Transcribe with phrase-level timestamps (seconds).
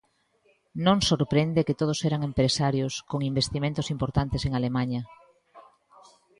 [0.85, 5.01] Non sorprende que todos eran empresarios con investimentos importantes en Alemaña.